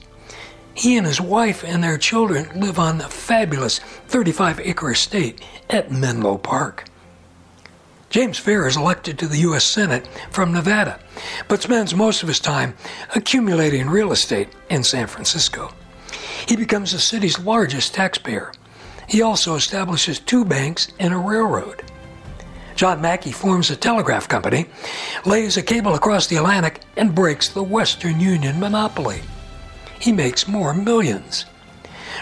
He 0.75 0.97
and 0.97 1.07
his 1.07 1.21
wife 1.21 1.63
and 1.63 1.81
their 1.81 1.97
children 1.97 2.49
live 2.59 2.77
on 2.77 2.97
the 2.97 3.07
fabulous 3.07 3.79
35 3.79 4.59
acre 4.59 4.91
estate 4.91 5.41
at 5.69 5.89
Menlo 5.89 6.37
Park. 6.37 6.83
James 8.09 8.37
Fair 8.37 8.67
is 8.67 8.75
elected 8.75 9.17
to 9.17 9.27
the 9.27 9.37
U.S. 9.39 9.63
Senate 9.63 10.07
from 10.31 10.51
Nevada, 10.51 10.99
but 11.47 11.61
spends 11.61 11.95
most 11.95 12.23
of 12.23 12.27
his 12.27 12.41
time 12.41 12.75
accumulating 13.15 13.89
real 13.89 14.11
estate 14.11 14.49
in 14.69 14.83
San 14.83 15.07
Francisco. 15.07 15.73
He 16.45 16.57
becomes 16.57 16.91
the 16.91 16.99
city's 16.99 17.39
largest 17.39 17.93
taxpayer. 17.93 18.51
He 19.07 19.21
also 19.21 19.55
establishes 19.55 20.19
two 20.19 20.43
banks 20.43 20.89
and 20.99 21.13
a 21.13 21.17
railroad. 21.17 21.83
John 22.75 22.99
Mackay 22.99 23.31
forms 23.31 23.69
a 23.69 23.77
telegraph 23.77 24.27
company, 24.27 24.65
lays 25.25 25.55
a 25.55 25.63
cable 25.63 25.95
across 25.95 26.27
the 26.27 26.35
Atlantic, 26.35 26.81
and 26.97 27.15
breaks 27.15 27.47
the 27.47 27.63
Western 27.63 28.19
Union 28.19 28.59
monopoly. 28.59 29.21
He 30.05 30.11
makes 30.11 30.47
more 30.47 30.71
millions. 30.71 31.45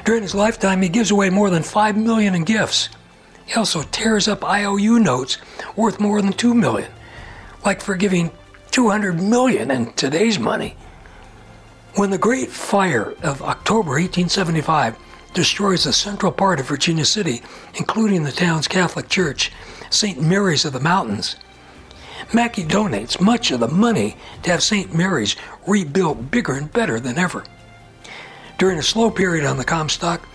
During 0.06 0.22
his 0.22 0.34
lifetime, 0.34 0.82
he 0.82 0.88
gives 0.88 1.12
away 1.12 1.30
more 1.30 1.50
than 1.50 1.64
five 1.64 1.98
million 1.98 2.34
in 2.34 2.46
gifts. 2.46 2.88
He 3.46 3.56
also 3.56 3.84
tears 3.84 4.26
up 4.26 4.42
IOU 4.42 5.00
notes 5.00 5.38
worth 5.76 6.00
more 6.00 6.22
than 6.22 6.32
two 6.32 6.54
million, 6.54 6.90
like 7.66 7.82
forgiving 7.82 8.32
200 8.72 9.20
million 9.22 9.70
in 9.70 9.92
today's 9.96 10.40
money. 10.40 10.78
When 11.96 12.10
the 12.10 12.18
Great 12.18 12.52
Fire 12.52 13.16
of 13.22 13.42
October 13.42 14.00
1875 14.00 14.96
destroys 15.34 15.84
the 15.84 15.92
central 15.92 16.32
part 16.32 16.62
of 16.62 16.70
Virginia 16.70 17.04
City, 17.04 17.42
including 17.76 18.24
the 18.24 18.32
town's 18.32 18.70
Catholic 18.70 19.10
Church, 19.10 19.52
St. 19.90 20.22
Mary's 20.22 20.64
of 20.64 20.72
the 20.72 20.80
Mountains. 20.80 21.36
Mackay 22.34 22.64
donates 22.64 23.20
much 23.20 23.52
of 23.52 23.60
the 23.60 23.68
money 23.68 24.16
to 24.44 24.52
have 24.52 24.64
St. 24.64 24.96
Mary's 24.96 25.36
rebuilt 25.68 26.32
bigger 26.32 26.54
and 26.54 26.72
better 26.72 26.98
than 26.98 27.18
ever. 27.18 27.44
During 28.58 28.78
a 28.78 28.84
slow 28.84 29.10
period 29.10 29.46
on 29.46 29.58
the 29.58 29.66
Comstock, 29.66 30.28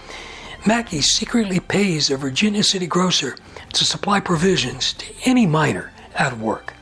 Mackay 0.67 1.01
secretly 1.01 1.61
pays 1.61 2.11
a 2.11 2.17
Virginia 2.17 2.63
City 2.63 2.87
grocer 2.87 3.37
to 3.73 3.85
supply 3.85 4.21
provisions 4.21 4.93
to 4.95 5.07
any 5.25 5.47
miner 5.47 5.93
of 6.19 6.43
work. 6.43 6.75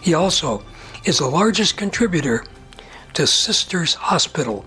He 0.00 0.14
also 0.14 0.64
is 1.04 1.18
the 1.18 1.26
largest 1.26 1.76
contributor 1.76 2.44
to 3.12 3.26
Sisters 3.26 3.94
Hospital, 3.94 4.64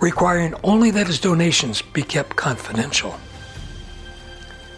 requiring 0.00 0.54
only 0.62 0.90
that 0.92 1.06
his 1.06 1.20
donations 1.20 1.82
be 1.82 2.02
kept 2.02 2.36
confidential. 2.36 3.14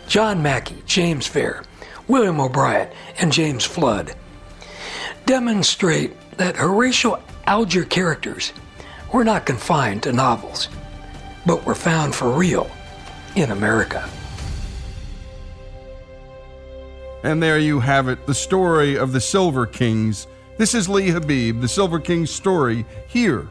John 0.09 0.43
Mackay, 0.43 0.83
James 0.87 1.27
Fair, 1.27 1.63
William 2.09 2.41
O'Brien, 2.41 2.89
and 3.19 3.33
James 3.33 3.65
Flood 3.65 4.15
demonstrate 5.27 6.13
that 6.37 6.57
Horatio 6.57 7.23
Alger 7.47 7.85
characters 7.85 8.53
were 9.15 9.23
not 9.23 9.47
confined 9.47 10.03
to 10.03 10.13
novels, 10.13 10.69
but 11.47 11.65
we're 11.65 11.73
found 11.73 12.13
for 12.13 12.31
real 12.31 12.69
in 13.37 13.53
America. 13.53 14.11
And 17.23 17.41
there 17.41 17.61
you 17.61 17.79
have 17.79 18.09
it, 18.09 18.27
the 18.27 18.35
story 18.35 18.99
of 18.99 19.13
the 19.13 19.21
Silver 19.21 19.67
Kings. 19.67 20.27
This 20.59 20.75
is 20.75 20.89
Lee 20.89 21.11
Habib, 21.11 21.61
the 21.61 21.69
Silver 21.69 22.01
Kings 22.01 22.29
story, 22.29 22.85
here 23.07 23.47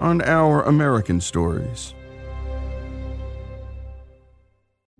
on 0.00 0.20
Our 0.20 0.64
American 0.64 1.22
Stories. 1.22 1.94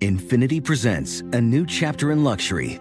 Infiniti 0.00 0.64
presents 0.64 1.20
a 1.34 1.40
new 1.42 1.66
chapter 1.66 2.10
in 2.10 2.24
luxury, 2.24 2.80